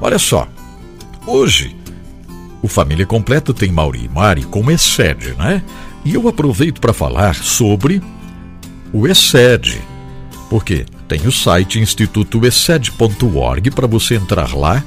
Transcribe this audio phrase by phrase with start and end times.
[0.00, 0.48] Olha só,
[1.26, 1.76] hoje
[2.62, 5.62] o Família Completa tem Mauri e Mari como excede, né?
[6.04, 8.00] E eu aproveito para falar sobre
[8.92, 9.80] o excede.
[10.48, 14.82] Porque tem o site institutoexcede.org para você entrar lá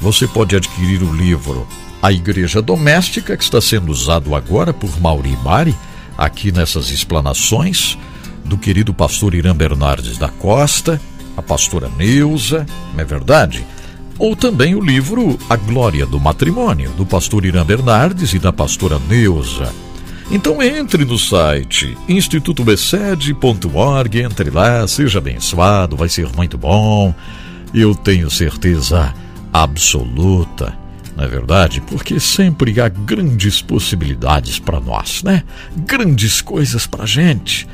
[0.00, 1.66] Você pode adquirir o livro
[2.02, 5.74] A Igreja Doméstica, que está sendo usado agora por Mauri Mari,
[6.16, 7.98] aqui nessas explanações,
[8.44, 10.98] do querido pastor Irã Bernardes da Costa,
[11.36, 13.64] a pastora Neuza, não é verdade?
[14.18, 18.98] Ou também o livro A Glória do Matrimônio, do pastor Irã Bernardes e da pastora
[19.08, 19.72] Neuza.
[20.30, 27.12] Então entre no site institutobecede.org, entre lá, seja abençoado, vai ser muito bom.
[27.74, 29.12] Eu tenho certeza
[29.52, 30.78] absoluta,
[31.22, 31.80] é verdade?
[31.82, 35.42] Porque sempre há grandes possibilidades para nós, né?
[35.86, 37.66] Grandes coisas para gente.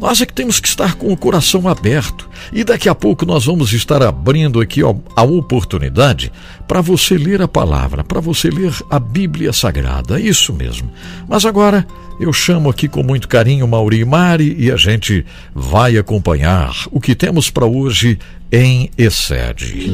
[0.00, 2.26] Nós é que temos que estar com o coração aberto.
[2.50, 6.32] E daqui a pouco nós vamos estar abrindo aqui ó, a oportunidade
[6.66, 10.18] para você ler a palavra, para você ler a Bíblia Sagrada.
[10.18, 10.90] Isso mesmo.
[11.28, 11.86] Mas agora
[12.18, 16.98] eu chamo aqui com muito carinho Mauri e Mari e a gente vai acompanhar o
[16.98, 18.18] que temos para hoje
[18.50, 19.90] em Excede.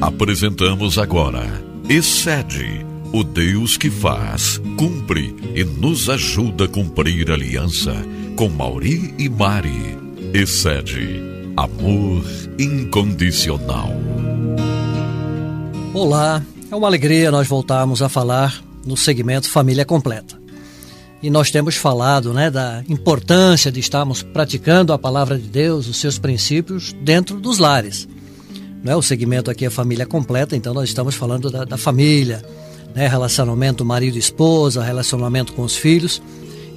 [0.00, 7.94] Apresentamos agora Excede o Deus que faz, cumpre e nos ajuda a cumprir aliança
[8.34, 9.96] com Mauri e Mari.
[10.34, 11.22] Excede
[11.56, 12.24] amor
[12.58, 13.90] incondicional.
[15.94, 20.36] Olá, é uma alegria nós voltarmos a falar no segmento Família Completa.
[21.22, 25.98] E nós temos falado né, da importância de estarmos praticando a palavra de Deus, os
[25.98, 28.08] seus princípios, dentro dos lares.
[28.86, 28.96] Não é?
[28.96, 32.40] O segmento aqui é Família Completa, então nós estamos falando da, da família,
[32.94, 36.22] né, relacionamento marido-esposa, relacionamento com os filhos.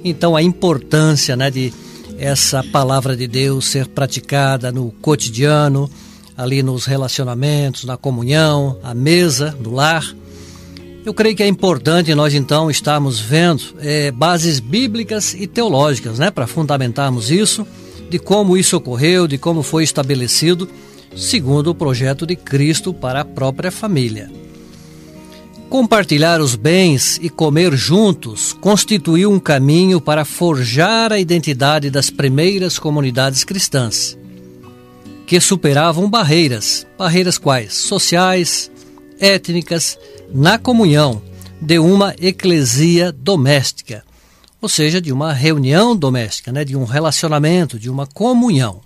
[0.02, 1.72] Então a importância né, de
[2.18, 5.88] essa palavra de Deus ser praticada no cotidiano,
[6.36, 10.04] ali nos relacionamentos, na comunhão, à mesa, no lar.
[11.06, 16.28] Eu creio que é importante nós então estarmos vendo é, bases bíblicas e teológicas, né,
[16.28, 17.64] para fundamentarmos isso,
[18.10, 20.68] de como isso ocorreu, de como foi estabelecido,
[21.16, 24.30] segundo o projeto de Cristo para a própria família.
[25.68, 32.78] Compartilhar os bens e comer juntos constituiu um caminho para forjar a identidade das primeiras
[32.78, 34.18] comunidades cristãs,
[35.26, 37.74] que superavam barreiras, barreiras quais?
[37.74, 38.68] Sociais,
[39.20, 39.96] étnicas,
[40.34, 41.22] na comunhão
[41.60, 44.02] de uma eclesia doméstica,
[44.60, 48.80] ou seja, de uma reunião doméstica, né, de um relacionamento, de uma comunhão.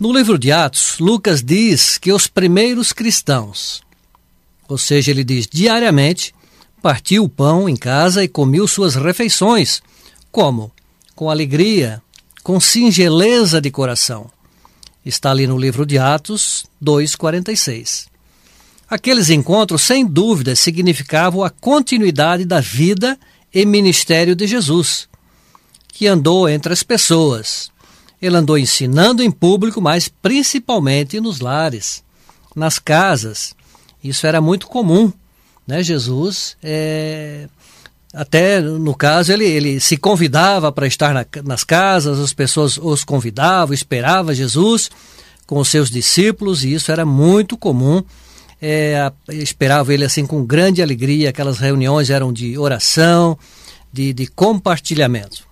[0.00, 3.82] No livro de Atos, Lucas diz que os primeiros cristãos,
[4.66, 6.34] ou seja, ele diz: diariamente
[6.80, 9.82] partiu o pão em casa e comeu suas refeições.
[10.32, 10.72] Como?
[11.14, 12.00] Com alegria,
[12.42, 14.30] com singeleza de coração.
[15.04, 18.06] Está ali no livro de Atos 2,46.
[18.88, 23.20] Aqueles encontros, sem dúvida, significavam a continuidade da vida
[23.52, 25.10] e ministério de Jesus,
[25.88, 27.70] que andou entre as pessoas.
[28.20, 32.02] Ele andou ensinando em público, mas principalmente nos lares,
[32.54, 33.54] nas casas,
[34.02, 35.12] isso era muito comum,
[35.66, 35.82] né?
[35.82, 37.48] Jesus, é,
[38.12, 43.04] até no caso, ele, ele se convidava para estar na, nas casas, as pessoas os
[43.04, 44.90] convidavam, esperava Jesus
[45.46, 48.02] com os seus discípulos, e isso era muito comum.
[48.62, 53.38] É, esperava ele assim com grande alegria, aquelas reuniões eram de oração,
[53.92, 55.49] de, de compartilhamento.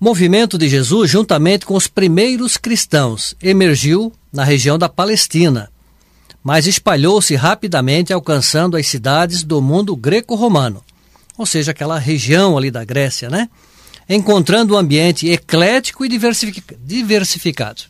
[0.00, 5.70] Movimento de Jesus, juntamente com os primeiros cristãos, emergiu na região da Palestina
[6.48, 10.82] mas espalhou-se rapidamente, alcançando as cidades do mundo greco-romano,
[11.36, 13.50] ou seja, aquela região ali da Grécia, né?
[14.08, 17.82] Encontrando um ambiente eclético e diversificado.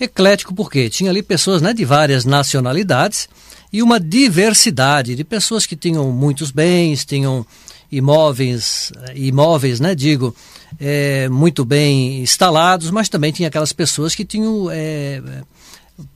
[0.00, 3.28] Eclético porque tinha ali pessoas né, de várias nacionalidades
[3.72, 7.46] e uma diversidade de pessoas que tinham muitos bens, tinham
[7.90, 10.34] imóveis, imóveis, né, digo,
[10.78, 15.20] é, muito bem instalados, mas também tinha aquelas pessoas que tinham é,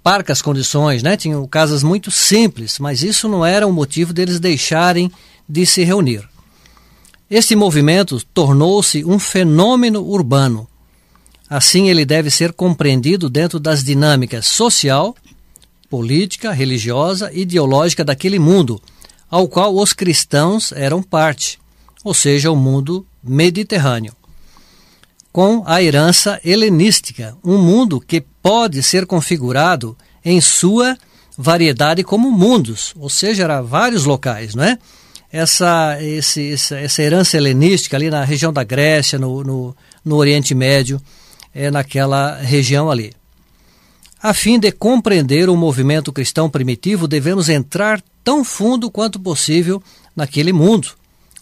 [0.02, 1.16] parcas condições, né?
[1.16, 5.10] Tinham casas muito simples, mas isso não era um motivo deles deixarem
[5.48, 6.28] de se reunir.
[7.30, 10.68] Este movimento tornou-se um fenômeno urbano.
[11.48, 15.14] Assim, ele deve ser compreendido dentro das dinâmicas social,
[15.90, 18.80] política, religiosa e ideológica daquele mundo,
[19.30, 21.58] ao qual os cristãos eram parte,
[22.04, 24.14] ou seja, o mundo mediterrâneo
[25.34, 30.96] com a herança helenística, um mundo que pode ser configurado em sua
[31.36, 34.78] variedade como mundos, ou seja, era vários locais, não é?
[35.32, 40.54] Essa, esse, essa, essa herança helenística ali na região da Grécia, no, no, no Oriente
[40.54, 41.02] Médio,
[41.52, 43.12] é naquela região ali.
[44.22, 49.82] A fim de compreender o movimento cristão primitivo, devemos entrar tão fundo quanto possível
[50.14, 50.90] naquele mundo,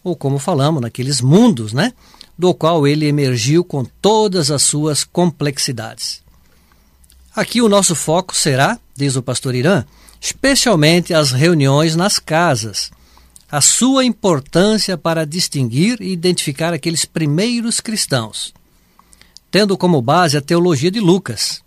[0.03, 1.93] ou como falamos, naqueles mundos, né?
[2.39, 6.23] Do qual ele emergiu com todas as suas complexidades.
[7.35, 9.85] Aqui o nosso foco será, diz o pastor Irã,
[10.21, 12.91] especialmente as reuniões nas casas,
[13.51, 18.53] a sua importância para distinguir e identificar aqueles primeiros cristãos,
[19.51, 21.63] tendo como base a teologia de Lucas,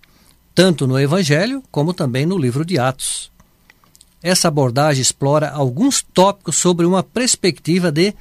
[0.55, 3.31] tanto no Evangelho como também no livro de Atos.
[4.25, 8.11] Essa abordagem explora alguns tópicos sobre uma perspectiva de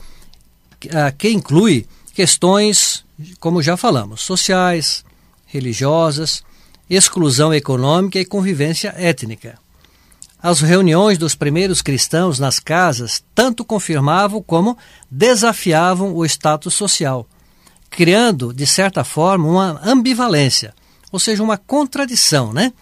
[1.16, 3.06] que inclui questões,
[3.40, 5.02] como já falamos, sociais,
[5.46, 6.44] religiosas,
[6.90, 9.58] exclusão econômica e convivência étnica.
[10.42, 14.76] As reuniões dos primeiros cristãos nas casas tanto confirmavam como
[15.10, 17.26] desafiavam o status social,
[17.88, 20.74] criando, de certa forma, uma ambivalência,
[21.10, 22.74] ou seja, uma contradição, né?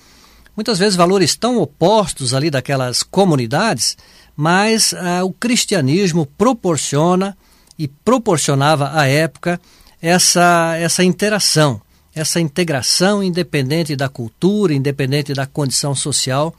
[0.57, 3.97] Muitas vezes valores tão opostos ali daquelas comunidades,
[4.37, 7.37] mas ah, o cristianismo proporciona
[7.79, 9.61] e proporcionava à época
[10.01, 11.81] essa, essa interação
[12.15, 16.55] essa integração independente da cultura, independente da condição social.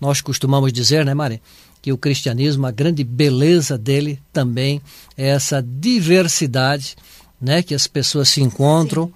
[0.00, 1.40] Nós costumamos dizer, né, Mari,
[1.80, 4.80] que o cristianismo, a grande beleza dele também
[5.16, 6.96] é essa diversidade,
[7.40, 9.12] né, que as pessoas se encontram Sim.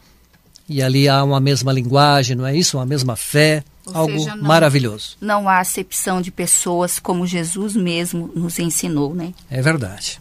[0.69, 2.79] e ali há uma mesma linguagem, não é isso?
[2.79, 5.17] Uma mesma fé, Ou algo seja, não, maravilhoso.
[5.21, 9.33] Não há acepção de pessoas como Jesus mesmo nos ensinou, né?
[9.51, 10.21] É verdade.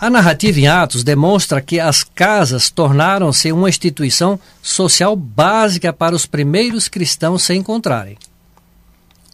[0.00, 6.26] A narrativa em Atos demonstra que as casas tornaram-se uma instituição social básica para os
[6.26, 8.16] primeiros cristãos se encontrarem.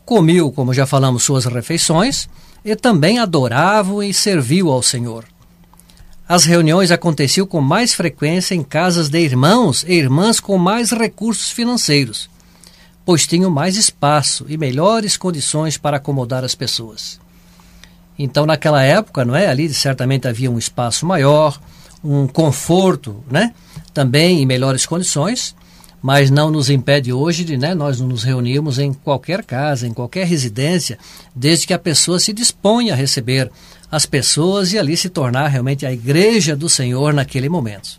[0.04, 2.28] Comiu, como já falamos, suas refeições
[2.64, 5.24] e também adoravam e serviu ao Senhor.
[6.28, 11.50] As reuniões aconteciam com mais frequência em casas de irmãos e irmãs com mais recursos
[11.50, 12.28] financeiros,
[13.08, 17.18] pois tinham mais espaço e melhores condições para acomodar as pessoas.
[18.18, 19.48] Então, naquela época, não é?
[19.48, 21.58] Ali certamente havia um espaço maior,
[22.04, 23.54] um conforto, né?
[23.94, 25.56] Também em melhores condições,
[26.02, 30.26] mas não nos impede hoje de né, nós nos reunirmos em qualquer casa, em qualquer
[30.26, 30.98] residência,
[31.34, 33.50] desde que a pessoa se disponha a receber
[33.90, 37.98] as pessoas e ali se tornar realmente a igreja do Senhor naquele momento.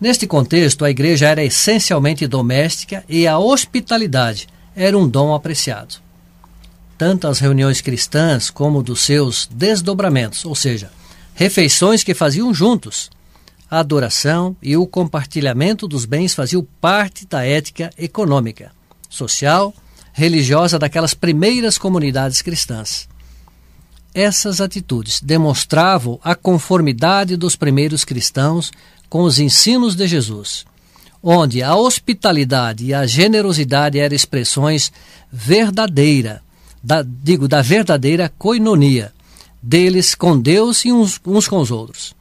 [0.00, 6.06] Neste contexto, a igreja era essencialmente doméstica e a hospitalidade era um dom apreciado
[6.98, 10.90] tanto as reuniões cristãs como dos seus desdobramentos, ou seja,
[11.34, 13.10] refeições que faziam juntos.
[13.70, 18.72] A adoração e o compartilhamento dos bens faziam parte da ética econômica,
[19.10, 19.74] social,
[20.12, 23.08] religiosa daquelas primeiras comunidades cristãs.
[24.14, 28.72] Essas atitudes demonstravam a conformidade dos primeiros cristãos
[29.08, 30.64] com os ensinos de Jesus,
[31.22, 34.92] onde a hospitalidade e a generosidade eram expressões
[35.32, 36.40] verdadeiras
[36.82, 39.12] da, digo, da verdadeira coinonia
[39.62, 42.14] deles com Deus e uns, uns com os outros.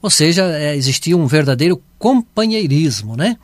[0.00, 3.36] Ou seja, é, existia um verdadeiro companheirismo, né?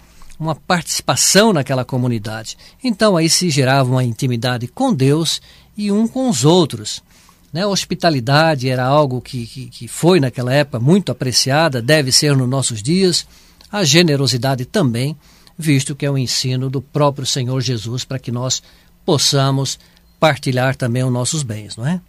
[0.43, 2.57] uma participação naquela comunidade.
[2.83, 5.41] Então aí se gerava uma intimidade com Deus
[5.77, 7.03] e um com os outros.
[7.53, 7.63] Né?
[7.63, 12.49] A hospitalidade era algo que, que, que foi naquela época muito apreciada, deve ser nos
[12.49, 13.27] nossos dias.
[13.71, 15.17] A generosidade também,
[15.59, 18.63] visto que é o ensino do próprio Senhor Jesus para que nós
[19.05, 19.79] possamos
[20.19, 22.01] partilhar também os nossos bens, não é?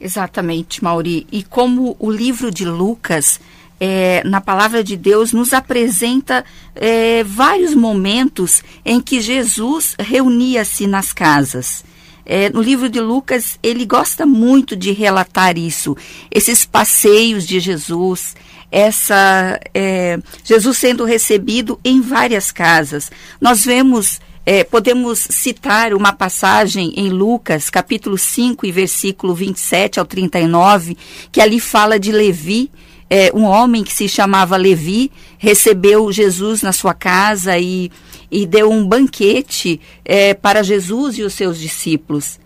[0.00, 1.26] Exatamente, Mauri.
[1.32, 3.40] E como o livro de Lucas,
[3.80, 11.12] é, na palavra de Deus, nos apresenta é, vários momentos em que Jesus reunia-se nas
[11.12, 11.84] casas.
[12.30, 15.96] É, no livro de Lucas, ele gosta muito de relatar isso,
[16.30, 18.36] esses passeios de Jesus,
[18.70, 23.10] essa é, Jesus sendo recebido em várias casas.
[23.40, 30.06] Nós vemos é, podemos citar uma passagem em Lucas, capítulo 5, e versículo 27 ao
[30.06, 30.96] 39,
[31.30, 32.70] que ali fala de Levi,
[33.10, 37.90] é, um homem que se chamava Levi, recebeu Jesus na sua casa e,
[38.30, 42.38] e deu um banquete é, para Jesus e os seus discípulos.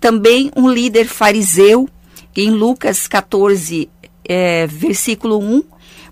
[0.00, 1.88] Também um líder fariseu,
[2.36, 3.88] em Lucas 14,
[4.24, 5.62] é, versículo 1,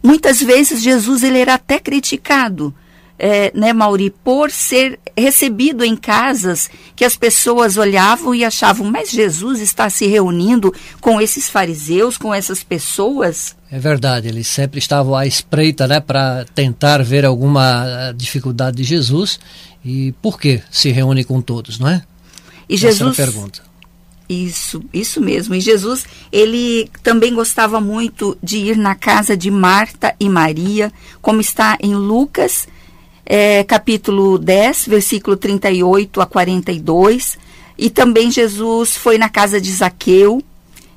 [0.02, 2.74] muitas vezes Jesus ele era até criticado
[3.18, 9.10] é, né, Mauri, por ser recebido em casas que as pessoas olhavam e achavam, mas
[9.10, 13.55] Jesus está se reunindo com esses fariseus, com essas pessoas?
[13.70, 19.40] É verdade, eles sempre estavam à espreita, né, para tentar ver alguma dificuldade de Jesus
[19.84, 22.02] e por que se reúne com todos, não é?
[22.68, 23.62] E Jesus pergunta.
[24.28, 25.54] Isso, isso mesmo.
[25.54, 30.92] E Jesus, ele também gostava muito de ir na casa de Marta e Maria,
[31.22, 32.66] como está em Lucas,
[33.24, 37.38] é, capítulo 10, versículo 38 a 42.
[37.78, 40.42] E também Jesus foi na casa de Zaqueu,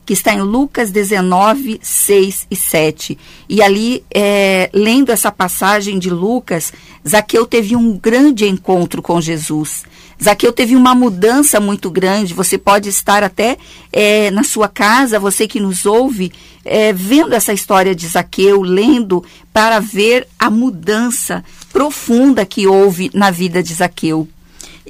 [0.09, 3.15] que está em Lucas 19, 6 e 7.
[3.47, 6.73] E ali, é, lendo essa passagem de Lucas,
[7.07, 9.83] Zaqueu teve um grande encontro com Jesus.
[10.19, 12.33] Zaqueu teve uma mudança muito grande.
[12.33, 13.59] Você pode estar até
[13.93, 16.31] é, na sua casa, você que nos ouve,
[16.65, 19.23] é, vendo essa história de Zaqueu, lendo,
[19.53, 24.27] para ver a mudança profunda que houve na vida de Zaqueu.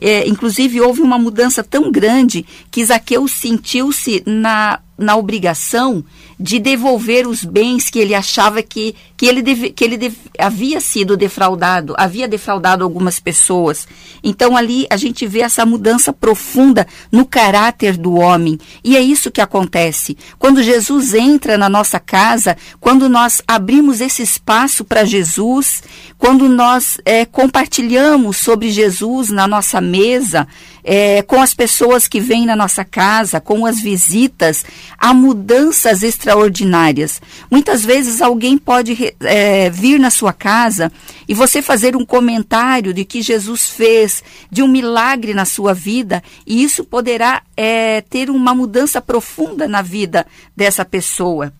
[0.01, 6.03] É, inclusive, houve uma mudança tão grande que Zaqueu sentiu-se na na obrigação
[6.37, 10.79] de devolver os bens que ele achava que, que ele, deve, que ele deve, havia
[10.79, 13.87] sido defraudado, havia defraudado algumas pessoas.
[14.23, 18.59] Então ali a gente vê essa mudança profunda no caráter do homem.
[18.83, 20.17] E é isso que acontece.
[20.37, 25.81] Quando Jesus entra na nossa casa, quando nós abrimos esse espaço para Jesus,
[26.19, 30.45] quando nós é, compartilhamos sobre Jesus na nossa mesa,
[30.83, 34.65] é, com as pessoas que vêm na nossa casa, com as visitas,
[34.97, 37.21] há mudanças extraordinárias.
[37.49, 40.91] Muitas vezes alguém pode é, vir na sua casa
[41.25, 44.21] e você fazer um comentário de que Jesus fez,
[44.51, 49.81] de um milagre na sua vida, e isso poderá é, ter uma mudança profunda na
[49.81, 51.53] vida dessa pessoa.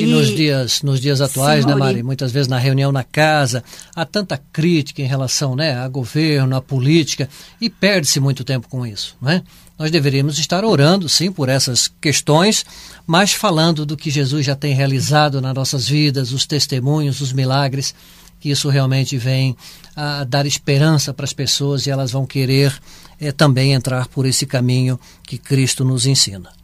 [0.00, 2.02] E, e, nos dias, nos dias atuais, né, Mari?
[2.02, 3.62] Muitas vezes na reunião na casa,
[3.94, 7.28] há tanta crítica em relação né, a governo, a política,
[7.60, 9.42] e perde-se muito tempo com isso, né?
[9.78, 12.66] Nós deveríamos estar orando, sim, por essas questões,
[13.06, 17.94] mas falando do que Jesus já tem realizado nas nossas vidas, os testemunhos, os milagres,
[18.38, 19.56] que isso realmente vem
[19.96, 22.78] a dar esperança para as pessoas e elas vão querer
[23.18, 26.59] é, também entrar por esse caminho que Cristo nos ensina.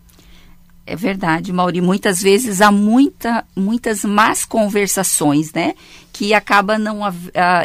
[0.89, 1.81] É verdade, Mauri.
[1.81, 5.75] Muitas vezes há muita, muitas más conversações, né?
[6.13, 7.13] Que acaba não uh,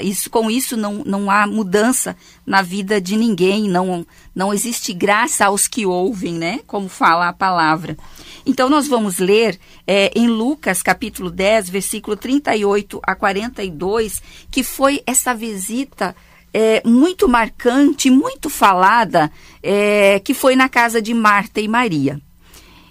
[0.01, 5.45] isso com isso não, não há mudança na vida de ninguém, não não existe graça
[5.45, 6.61] aos que ouvem, né?
[6.65, 7.95] Como fala a palavra.
[8.43, 15.03] Então nós vamos ler é, em Lucas capítulo 10, versículo 38 a 42, que foi
[15.05, 16.15] essa visita
[16.51, 22.19] é, muito marcante, muito falada, é, que foi na casa de Marta e Maria.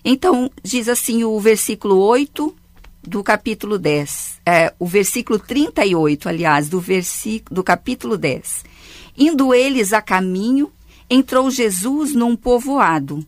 [0.05, 2.55] Então, diz assim o versículo 8
[3.03, 8.65] do capítulo 10, é, o versículo 38, aliás, do, versículo, do capítulo 10.
[9.17, 10.71] Indo eles a caminho,
[11.09, 13.27] entrou Jesus num povoado.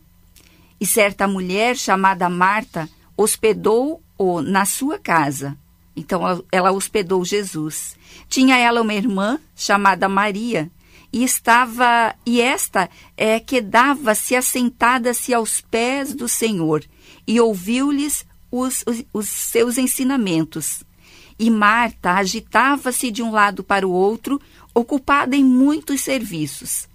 [0.79, 5.57] E certa mulher chamada Marta hospedou-o na sua casa.
[5.95, 7.95] Então ela hospedou Jesus.
[8.27, 10.71] Tinha ela uma irmã chamada Maria,
[11.13, 16.83] e estava e esta é, quedava-se assentada-se aos pés do Senhor
[17.27, 20.83] e ouviu-lhes os, os, os seus ensinamentos.
[21.37, 24.41] E Marta agitava-se de um lado para o outro,
[24.73, 26.87] ocupada em muitos serviços.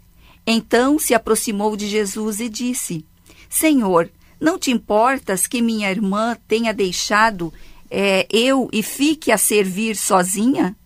[0.45, 3.05] Então se aproximou de Jesus e disse:
[3.49, 4.11] Senhor,
[4.41, 7.53] não te importas que minha irmã tenha deixado
[7.89, 10.77] é, eu e fique a servir sozinha?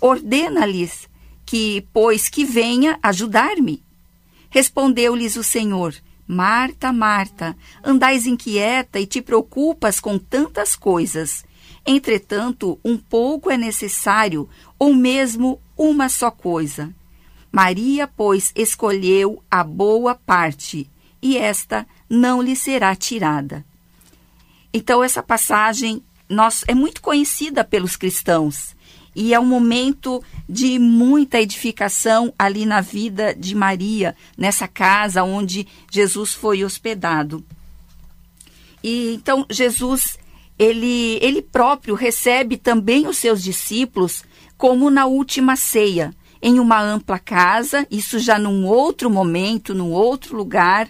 [0.00, 1.11] Ordena-lhes
[1.52, 3.84] que, pois, que venha ajudar-me.
[4.48, 5.94] Respondeu-lhes o Senhor:
[6.26, 7.54] Marta, Marta,
[7.84, 11.44] andais inquieta e te preocupas com tantas coisas.
[11.84, 16.90] Entretanto, um pouco é necessário, ou mesmo uma só coisa.
[17.52, 20.90] Maria, pois, escolheu a boa parte,
[21.20, 23.62] e esta não lhe será tirada.
[24.72, 28.74] Então, essa passagem nós, é muito conhecida pelos cristãos
[29.14, 35.66] e é um momento de muita edificação ali na vida de Maria, nessa casa onde
[35.90, 37.44] Jesus foi hospedado.
[38.82, 40.18] E então Jesus,
[40.58, 44.24] ele, ele próprio recebe também os seus discípulos,
[44.56, 50.36] como na última ceia, em uma ampla casa, isso já num outro momento, num outro
[50.36, 50.88] lugar,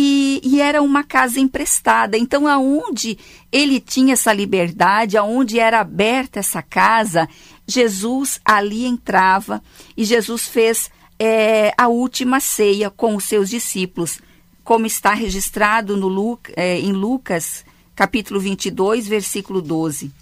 [0.00, 2.16] e, e, era uma casa emprestada.
[2.16, 3.18] Então, aonde
[3.50, 7.28] ele tinha essa liberdade, aonde era aberta essa casa,
[7.66, 9.60] Jesus ali entrava
[9.96, 10.88] e Jesus fez
[11.18, 14.20] é, a última ceia com os seus discípulos,
[14.62, 17.64] como está registrado no é, em Lucas,
[17.96, 20.12] capítulo 22, versículo 12.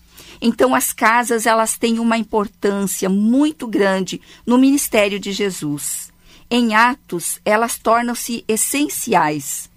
[0.41, 6.16] Então, as casas elas têm uma importância muito grande no ministério de Jesus
[6.51, 9.69] em atos, elas tornam-se essenciais.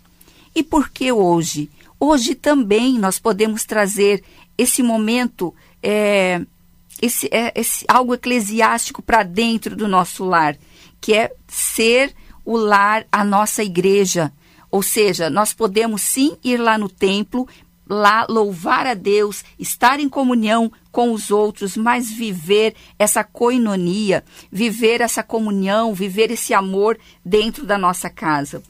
[0.56, 1.70] E por que hoje?
[2.00, 4.24] Hoje também nós podemos trazer
[4.58, 6.42] esse momento, é,
[7.02, 10.58] esse, é, esse algo eclesiástico para dentro do nosso lar,
[11.02, 12.14] que é ser
[12.46, 14.32] o lar, a nossa igreja.
[14.72, 17.48] Ou seja, nós podemos sim ir lá no templo,
[17.90, 25.02] lá louvar a Deus, estar em comunhão com os outros, mas viver essa coinonia, viver
[25.02, 28.62] essa comunhão, viver esse amor dentro da nossa casa.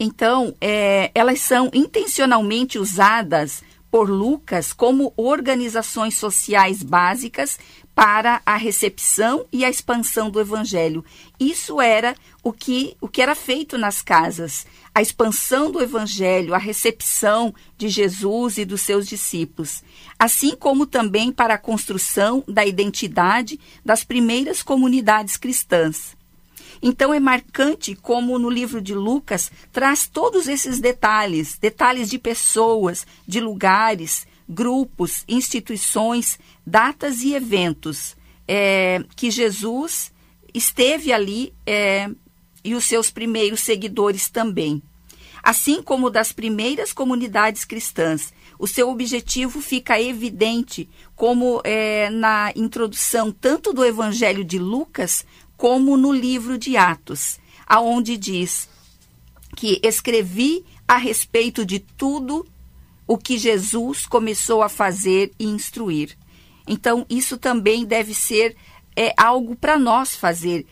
[0.00, 7.58] Então, é, elas são intencionalmente usadas por Lucas como organizações sociais básicas
[7.94, 11.04] para a recepção e a expansão do evangelho.
[11.38, 16.58] Isso era o que, o que era feito nas casas, a expansão do evangelho, a
[16.58, 19.82] recepção de Jesus e dos seus discípulos,
[20.18, 26.16] assim como também para a construção da identidade das primeiras comunidades cristãs.
[26.82, 33.06] Então é marcante como no livro de Lucas traz todos esses detalhes, detalhes de pessoas,
[33.26, 40.12] de lugares, grupos, instituições, datas e eventos é, que Jesus
[40.52, 42.10] esteve ali é,
[42.64, 44.82] e os seus primeiros seguidores também.
[45.42, 53.32] Assim como das primeiras comunidades cristãs, o seu objetivo fica evidente, como é, na introdução
[53.32, 58.68] tanto do Evangelho de Lucas como no livro de Atos, aonde diz
[59.56, 62.46] que escrevi a respeito de tudo
[63.12, 66.16] o que Jesus começou a fazer e instruir.
[66.66, 68.56] Então, isso também deve ser
[68.96, 70.64] é, algo para nós fazer.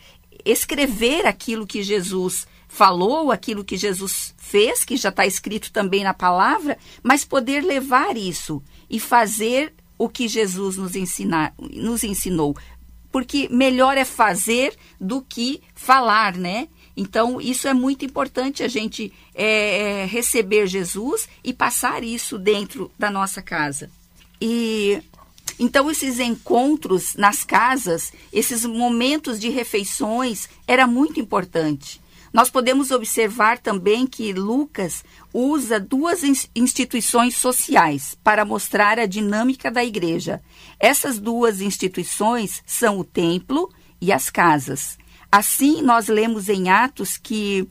[0.43, 6.15] Escrever aquilo que Jesus falou, aquilo que Jesus fez, que já está escrito também na
[6.15, 12.55] palavra, mas poder levar isso e fazer o que Jesus nos, ensinar, nos ensinou
[13.11, 16.69] porque melhor é fazer do que falar, né?
[16.95, 22.91] Então, isso é muito importante a gente é, é, receber Jesus e passar isso dentro
[22.97, 23.89] da nossa casa.
[24.39, 25.01] E
[25.59, 32.01] então, esses encontros nas casas, esses momentos de refeições, era muito importante.
[32.33, 36.23] Nós podemos observar também que Lucas usa duas
[36.55, 40.41] instituições sociais para mostrar a dinâmica da igreja.
[40.79, 44.97] Essas duas instituições são o templo e as casas.
[45.31, 47.67] Assim, nós lemos em Atos que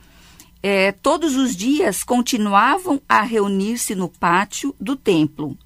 [0.62, 5.56] é, todos os dias continuavam a reunir-se no pátio do templo.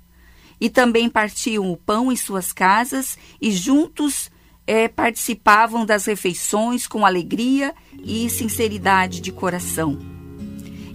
[0.60, 4.30] E também partiam o pão em suas casas e juntos
[4.66, 9.98] é, participavam das refeições com alegria e sinceridade de coração.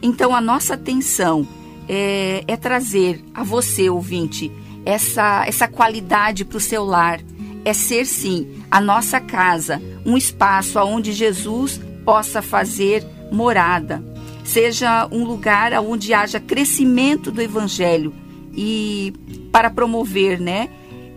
[0.02, 1.48] Então, a nossa atenção
[1.88, 4.52] é, é trazer a você, ouvinte,
[4.86, 7.20] essa, essa qualidade para o seu lar.
[7.66, 14.04] É ser, sim, a nossa casa, um espaço onde Jesus possa fazer morada.
[14.44, 18.14] Seja um lugar onde haja crescimento do Evangelho
[18.56, 19.14] e
[19.52, 20.70] para promover, né?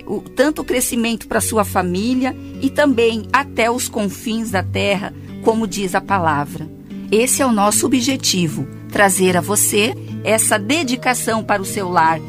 [0.06, 5.66] o, tanto o crescimento para sua família e também até os confins da terra, como
[5.66, 6.68] diz a palavra.
[7.10, 12.20] Esse é o nosso objetivo: trazer a você essa dedicação para o seu lar,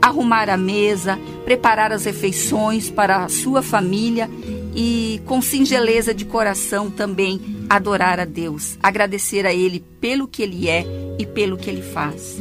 [0.00, 4.28] arrumar a mesa, preparar as refeições para a sua família
[4.74, 10.68] e, com singeleza de coração, também adorar a Deus, agradecer a Ele pelo que Ele
[10.68, 10.84] é
[11.18, 12.38] e pelo que Ele faz.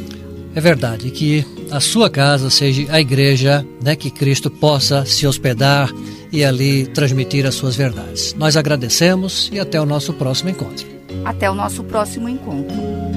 [0.56, 5.92] É verdade que a sua casa seja a igreja, né, que Cristo possa se hospedar
[6.32, 8.36] e ali transmitir as suas verdades.
[8.36, 10.86] Nós agradecemos e até o nosso próximo encontro.
[11.26, 13.13] Até o nosso próximo encontro.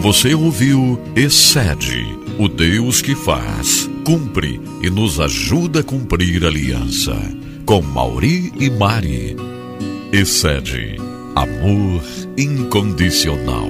[0.00, 2.06] Você ouviu Excede,
[2.38, 7.14] o Deus que faz, cumpre e nos ajuda a cumprir a aliança.
[7.66, 9.36] Com Mauri e Mari.
[10.10, 10.96] Excede,
[11.36, 12.02] amor
[12.38, 13.68] incondicional.